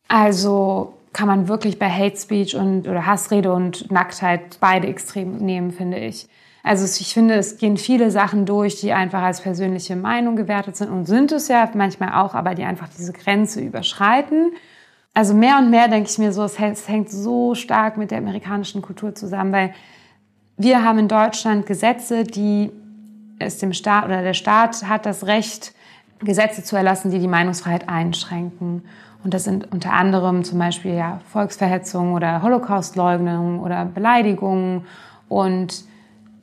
[0.08, 5.72] Also, kann man wirklich bei Hate Speech und oder Hassrede und Nacktheit beide extrem nehmen,
[5.72, 6.28] finde ich.
[6.62, 10.90] Also ich finde, es gehen viele Sachen durch, die einfach als persönliche Meinung gewertet sind
[10.90, 14.52] und sind es ja manchmal auch, aber die einfach diese Grenze überschreiten.
[15.14, 18.82] Also mehr und mehr denke ich mir so, es hängt so stark mit der amerikanischen
[18.82, 19.74] Kultur zusammen, weil
[20.56, 22.70] wir haben in Deutschland Gesetze, die
[23.38, 25.72] es dem Staat oder der Staat hat das Recht,
[26.20, 28.82] Gesetze zu erlassen, die die Meinungsfreiheit einschränken.
[29.24, 34.86] Und das sind unter anderem zum Beispiel ja Volksverhetzung oder Holocaustleugnung oder Beleidigungen
[35.28, 35.84] und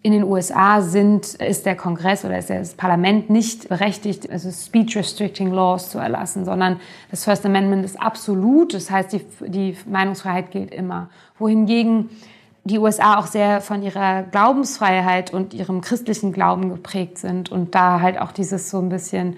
[0.05, 4.95] in den USA sind, ist der Kongress oder ist das Parlament nicht berechtigt, also Speech
[4.95, 8.75] Restricting Laws zu erlassen, sondern das First Amendment ist absolut.
[8.75, 11.09] Das heißt, die, die Meinungsfreiheit gilt immer.
[11.39, 12.11] Wohingegen
[12.65, 17.99] die USA auch sehr von ihrer Glaubensfreiheit und ihrem christlichen Glauben geprägt sind und da
[17.99, 19.37] halt auch dieses so ein bisschen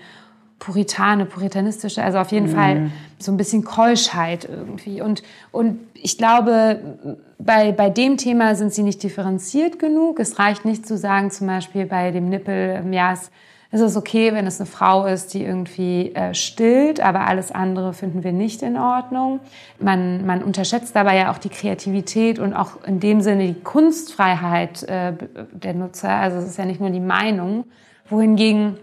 [0.59, 2.55] Puritane, puritanistische, also auf jeden mhm.
[2.55, 5.01] Fall so ein bisschen Keuschheit irgendwie.
[5.01, 10.19] Und, und ich glaube, bei, bei dem Thema sind sie nicht differenziert genug.
[10.19, 13.31] Es reicht nicht zu sagen, zum Beispiel bei dem Nippel, ja, es,
[13.69, 17.93] es ist okay, wenn es eine Frau ist, die irgendwie äh, stillt, aber alles andere
[17.93, 19.39] finden wir nicht in Ordnung.
[19.79, 24.83] Man, man unterschätzt dabei ja auch die Kreativität und auch in dem Sinne die Kunstfreiheit
[24.83, 25.13] äh,
[25.51, 26.09] der Nutzer.
[26.09, 27.65] Also es ist ja nicht nur die Meinung.
[28.09, 28.77] Wohingegen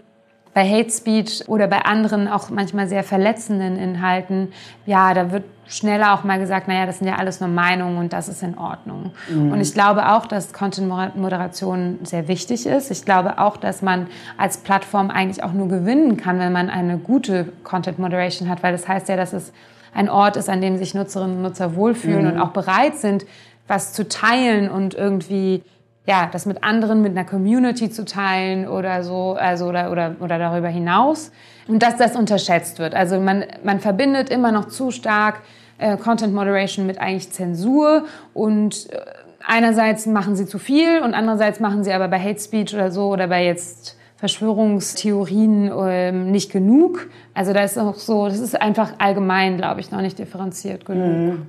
[0.55, 4.53] bei Hate Speech oder bei anderen auch manchmal sehr verletzenden Inhalten,
[4.85, 8.13] ja, da wird schneller auch mal gesagt, naja, das sind ja alles nur Meinungen und
[8.13, 9.11] das ist in Ordnung.
[9.27, 9.51] Mhm.
[9.51, 12.89] Und ich glaube auch, dass Content-Moderation sehr wichtig ist.
[12.89, 16.99] Ich glaube auch, dass man als Plattform eigentlich auch nur gewinnen kann, wenn man eine
[16.99, 19.51] gute Content-Moderation hat, weil das heißt ja, dass es
[19.93, 22.31] ein Ort ist, an dem sich Nutzerinnen und Nutzer wohlfühlen mhm.
[22.31, 23.25] und auch bereit sind,
[23.67, 25.63] was zu teilen und irgendwie
[26.07, 30.37] ja, das mit anderen, mit einer Community zu teilen oder so, also oder, oder, oder
[30.37, 31.31] darüber hinaus.
[31.67, 32.93] Und dass das unterschätzt wird.
[32.93, 35.41] Also man, man verbindet immer noch zu stark
[35.77, 38.99] äh, Content Moderation mit eigentlich Zensur und äh,
[39.43, 43.09] einerseits machen sie zu viel und andererseits machen sie aber bei Hate Speech oder so
[43.09, 47.07] oder bei jetzt Verschwörungstheorien ähm, nicht genug.
[47.33, 51.07] Also da ist auch so, das ist einfach allgemein, glaube ich, noch nicht differenziert genug.
[51.07, 51.45] Mhm.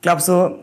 [0.00, 0.58] Glaubst du,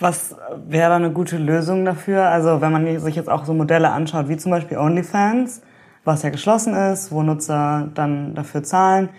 [0.00, 0.36] was
[0.66, 2.28] wäre da eine gute Lösung dafür?
[2.28, 5.62] Also wenn man sich jetzt auch so Modelle anschaut, wie zum Beispiel OnlyFans,
[6.04, 9.10] was ja geschlossen ist, wo Nutzer dann dafür zahlen.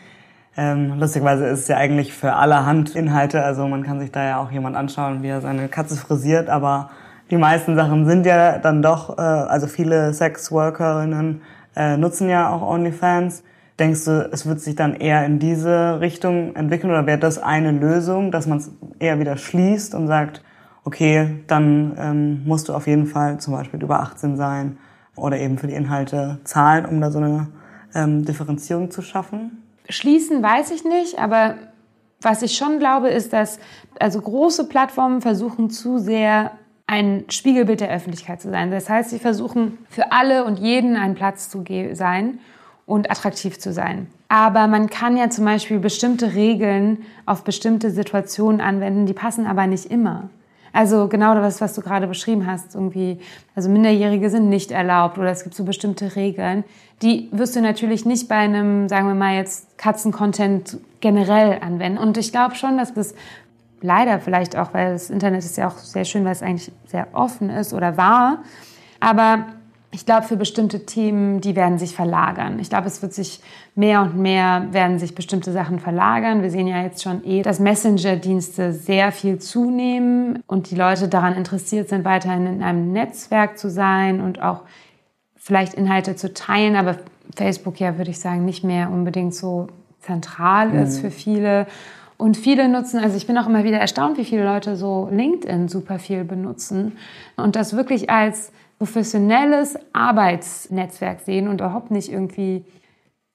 [0.57, 4.41] Ähm, lustigerweise ist es ja eigentlich für allerhand Inhalte, also man kann sich da ja
[4.41, 6.89] auch jemand anschauen, wie er seine Katze frisiert, aber
[7.29, 11.41] die meisten Sachen sind ja dann doch, äh, also viele Sexworkerinnen
[11.77, 13.43] äh, nutzen ja auch OnlyFans.
[13.79, 17.71] Denkst du, es wird sich dann eher in diese Richtung entwickeln oder wäre das eine
[17.71, 20.43] Lösung, dass man es eher wieder schließt und sagt,
[20.83, 24.77] okay, dann ähm, musst du auf jeden Fall zum Beispiel über 18 sein
[25.15, 27.47] oder eben für die Inhalte zahlen, um da so eine
[27.93, 29.63] ähm, Differenzierung zu schaffen?
[29.89, 31.55] Schließen weiß ich nicht, aber
[32.21, 33.59] was ich schon glaube, ist, dass
[33.99, 36.51] also große Plattformen versuchen zu sehr
[36.87, 38.69] ein Spiegelbild der Öffentlichkeit zu sein.
[38.69, 41.63] Das heißt, sie versuchen für alle und jeden einen Platz zu
[41.93, 42.39] sein
[42.85, 44.07] und attraktiv zu sein.
[44.27, 49.67] Aber man kann ja zum Beispiel bestimmte Regeln auf bestimmte Situationen anwenden, die passen aber
[49.67, 50.29] nicht immer.
[50.73, 53.19] Also genau das, was du gerade beschrieben hast, irgendwie,
[53.55, 56.63] also Minderjährige sind nicht erlaubt oder es gibt so bestimmte Regeln.
[57.01, 61.97] Die wirst du natürlich nicht bei einem, sagen wir mal jetzt, Katzen-Content generell anwenden.
[61.97, 63.15] Und ich glaube schon, dass das
[63.81, 67.07] leider vielleicht auch, weil das Internet ist ja auch sehr schön, weil es eigentlich sehr
[67.13, 68.43] offen ist oder war.
[68.99, 69.47] Aber
[69.93, 72.59] ich glaube, für bestimmte Themen, die werden sich verlagern.
[72.59, 73.41] Ich glaube, es wird sich
[73.75, 76.41] mehr und mehr werden sich bestimmte Sachen verlagern.
[76.41, 81.35] Wir sehen ja jetzt schon eh, dass Messenger-Dienste sehr viel zunehmen und die Leute daran
[81.35, 84.61] interessiert sind, weiterhin in einem Netzwerk zu sein und auch
[85.35, 86.97] vielleicht Inhalte zu teilen, aber
[87.35, 89.67] Facebook ja, würde ich sagen, nicht mehr unbedingt so
[89.99, 90.83] zentral mhm.
[90.83, 91.67] ist für viele.
[92.17, 95.67] Und viele nutzen, also ich bin auch immer wieder erstaunt, wie viele Leute so LinkedIn
[95.67, 96.97] super viel benutzen
[97.35, 98.51] und das wirklich als
[98.81, 102.65] professionelles Arbeitsnetzwerk sehen und überhaupt nicht irgendwie,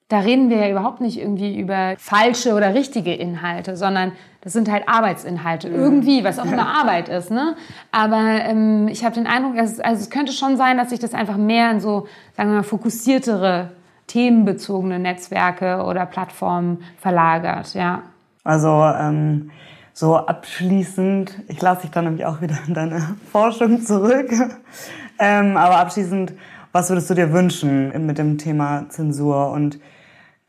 [0.09, 4.69] da reden wir ja überhaupt nicht irgendwie über falsche oder richtige Inhalte, sondern das sind
[4.69, 7.31] halt Arbeitsinhalte, irgendwie, was auch immer Arbeit ist.
[7.31, 7.55] Ne?
[7.93, 11.15] Aber ähm, ich habe den Eindruck, es, also es könnte schon sein, dass sich das
[11.15, 13.71] einfach mehr in so, sagen wir mal, fokussiertere,
[14.09, 18.03] themenbezogene Netzwerke oder Plattformen verlagert, ja.
[18.43, 19.53] Also ähm,
[19.93, 24.29] so abschließend, ich lasse dich dann nämlich auch wieder in deine Forschung zurück.
[25.19, 26.35] Ähm, aber abschließend,
[26.73, 29.51] was würdest du dir wünschen mit dem Thema Zensur?
[29.51, 29.79] Und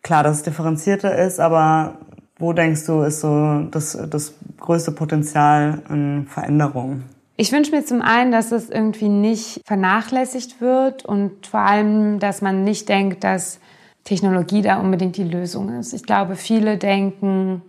[0.01, 1.99] klar, dass es differenzierter ist, aber
[2.37, 7.03] wo denkst du, ist so das, das größte Potenzial an Veränderung?
[7.35, 12.41] Ich wünsche mir zum einen, dass es irgendwie nicht vernachlässigt wird und vor allem, dass
[12.41, 13.59] man nicht denkt, dass
[14.03, 15.93] Technologie da unbedingt die Lösung ist.
[15.93, 17.61] Ich glaube, viele denken,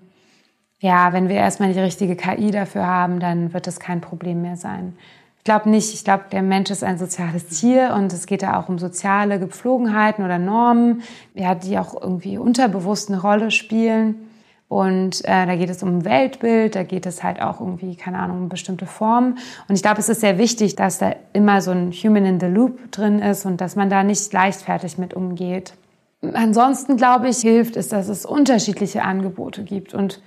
[0.80, 4.56] ja, wenn wir erstmal die richtige KI dafür haben, dann wird das kein Problem mehr
[4.56, 4.96] sein.
[5.38, 5.94] Ich glaube nicht.
[5.94, 9.38] Ich glaube, der Mensch ist ein soziales Tier und es geht da auch um soziale
[9.38, 11.03] Gepflogenheiten oder Normen,
[11.35, 14.29] ja, die auch irgendwie unterbewusst eine Rolle spielen.
[14.68, 18.42] Und äh, da geht es um Weltbild, da geht es halt auch irgendwie, keine Ahnung,
[18.42, 19.38] um bestimmte Formen.
[19.66, 22.46] Und ich glaube, es ist sehr wichtig, dass da immer so ein Human in the
[22.46, 25.72] Loop drin ist und dass man da nicht leichtfertig mit umgeht.
[26.20, 30.20] Ansonsten, glaube ich, hilft es, dass es unterschiedliche Angebote gibt und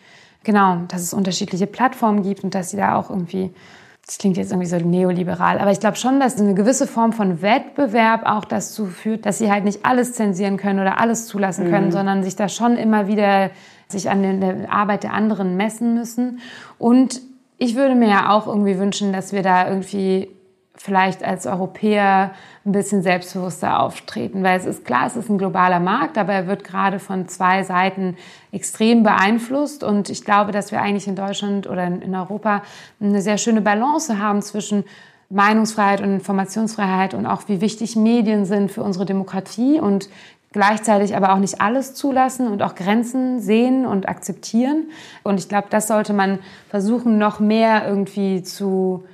[0.44, 3.52] genau, dass es unterschiedliche Plattformen gibt und dass sie da auch irgendwie
[4.06, 7.42] das klingt jetzt irgendwie so neoliberal, aber ich glaube schon, dass eine gewisse Form von
[7.42, 11.88] Wettbewerb auch dazu führt, dass sie halt nicht alles zensieren können oder alles zulassen können,
[11.88, 11.92] mhm.
[11.92, 13.52] sondern sich da schon immer wieder
[13.88, 16.40] sich an der Arbeit der anderen messen müssen.
[16.78, 17.22] Und
[17.58, 20.30] ich würde mir ja auch irgendwie wünschen, dass wir da irgendwie
[20.76, 22.32] vielleicht als Europäer
[22.66, 26.48] ein bisschen selbstbewusster auftreten, weil es ist klar, es ist ein globaler Markt, aber er
[26.48, 28.18] wird gerade von zwei Seiten
[28.52, 32.64] extrem beeinflusst und ich glaube, dass wir eigentlich in Deutschland oder in Europa
[33.00, 34.86] eine sehr schöne Balance haben zwischen
[35.30, 40.10] Meinungsfreiheit und Informationsfreiheit und auch wie wichtig Medien sind für unsere Demokratie und
[40.52, 44.90] gleichzeitig aber auch nicht alles zulassen und auch Grenzen sehen und akzeptieren.
[45.24, 49.06] Und ich glaube, das sollte man versuchen, noch mehr irgendwie zu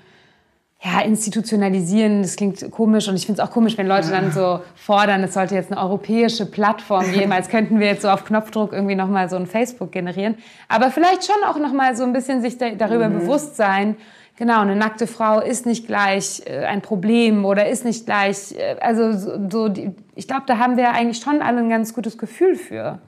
[0.84, 4.62] ja, institutionalisieren, das klingt komisch und ich finde es auch komisch, wenn Leute dann so
[4.76, 8.74] fordern, es sollte jetzt eine europäische Plattform geben, als könnten wir jetzt so auf Knopfdruck
[8.74, 10.36] irgendwie nochmal so ein Facebook generieren.
[10.68, 13.20] Aber vielleicht schon auch nochmal so ein bisschen sich darüber mhm.
[13.20, 13.98] bewusst sein,
[14.36, 18.76] genau, eine nackte Frau ist nicht gleich äh, ein Problem oder ist nicht gleich, äh,
[18.80, 19.14] also
[19.50, 23.00] so, die, ich glaube, da haben wir eigentlich schon alle ein ganz gutes Gefühl für.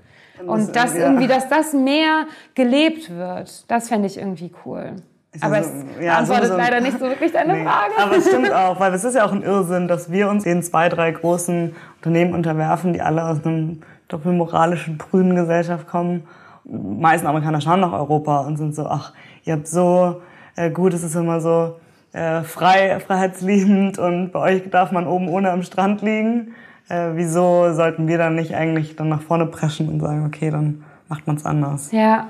[0.46, 4.96] Und das, irgendwie, dass das mehr gelebt wird, das fände ich irgendwie cool.
[5.42, 7.94] Aber es ja, beantwortet so, leider nicht so wirklich deine nee, Frage.
[8.00, 10.64] Aber es stimmt auch, weil es ist ja auch ein Irrsinn, dass wir uns den
[10.64, 16.24] zwei, drei großen Unternehmen unterwerfen, die alle aus einem doppelmoralischen, grünen Gesellschaft kommen.
[16.66, 19.14] Die meisten Amerikaner schauen nach Europa und sind so, ach,
[19.44, 20.22] ihr habt so
[20.56, 21.76] äh, gut, es ist immer so
[22.12, 26.56] äh, frei, freiheitsliebend und bei euch darf man oben ohne am Strand liegen.
[26.90, 30.84] Äh, wieso sollten wir dann nicht eigentlich dann nach vorne preschen und sagen, okay, dann
[31.08, 31.92] macht man es anders.
[31.92, 32.28] Ja,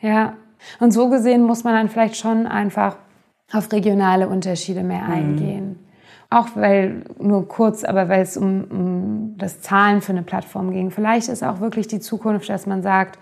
[0.00, 0.34] ja.
[0.80, 2.96] Und so gesehen muss man dann vielleicht schon einfach
[3.52, 5.12] auf regionale Unterschiede mehr mhm.
[5.12, 5.68] eingehen.
[5.68, 5.78] Mhm.
[6.30, 10.90] Auch weil, nur kurz, aber weil es um, um das Zahlen für eine Plattform ging.
[10.90, 13.18] Vielleicht ist auch wirklich die Zukunft, dass man sagt,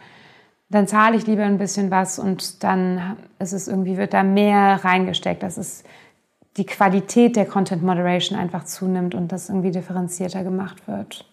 [0.68, 4.84] dann zahle ich lieber ein bisschen was und dann ist es irgendwie, wird da mehr
[4.84, 5.82] reingesteckt, dass es
[6.56, 11.24] die Qualität der Content Moderation einfach zunimmt und das irgendwie differenzierter gemacht wird.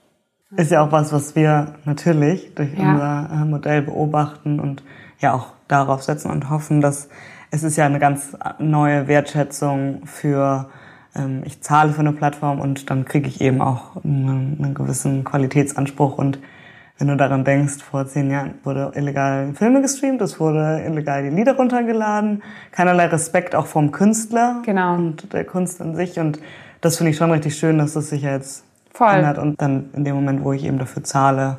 [0.56, 2.92] Ist ja auch was, was wir natürlich durch ja.
[2.92, 4.82] unser äh, Modell beobachten und
[5.20, 7.10] ja auch darauf setzen und hoffen, dass
[7.52, 10.70] es ist ja eine ganz neue Wertschätzung für
[11.18, 15.24] ähm, ich zahle für eine Plattform und dann kriege ich eben auch einen, einen, gewissen
[15.24, 16.40] Qualitätsanspruch und
[17.00, 21.36] wenn du daran denkst, vor zehn Jahren wurde illegal Filme gestreamt, es wurde illegal die
[21.36, 24.96] Lieder runtergeladen, keinerlei Respekt auch vom Künstler genau.
[24.96, 26.40] und der Kunst an sich und
[26.82, 29.14] das finde ich schon richtig schön, dass das sich jetzt Voll.
[29.14, 31.58] ändert und dann in dem Moment, wo ich eben dafür zahle,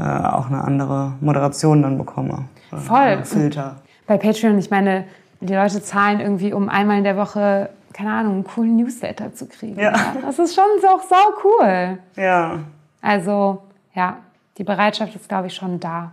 [0.00, 2.46] äh, auch eine andere Moderation dann bekomme.
[2.70, 3.22] Voll.
[3.24, 3.76] Filter.
[4.06, 5.04] Bei Patreon, ich meine,
[5.40, 9.46] die Leute zahlen irgendwie, um einmal in der Woche, keine Ahnung, einen coolen Newsletter zu
[9.46, 9.78] kriegen.
[9.78, 9.92] Ja.
[10.22, 11.98] Das ist schon auch sau cool.
[12.16, 12.60] Ja.
[13.02, 13.62] Also,
[13.94, 14.16] ja,
[14.58, 16.12] die Bereitschaft ist, glaube ich, schon da.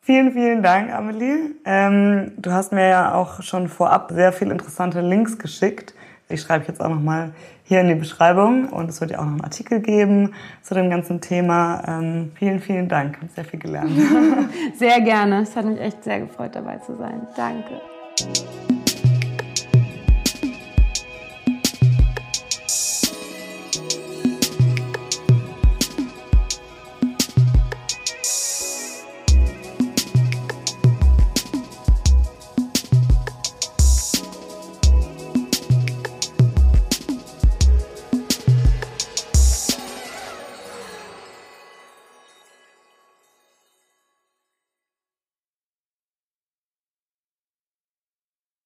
[0.00, 1.54] Vielen, vielen Dank, Amelie.
[1.64, 5.94] Ähm, du hast mir ja auch schon vorab sehr viele interessante Links geschickt,
[6.28, 7.32] Ich schreibe jetzt auch nochmal
[7.64, 10.90] hier in die Beschreibung und es wird ja auch noch einen Artikel geben zu dem
[10.90, 11.82] ganzen Thema.
[11.86, 13.16] Ähm, vielen, vielen Dank.
[13.16, 13.90] Ich habe sehr viel gelernt.
[14.76, 15.42] sehr gerne.
[15.42, 17.26] Es hat mich echt sehr gefreut, dabei zu sein.
[17.36, 18.77] Danke.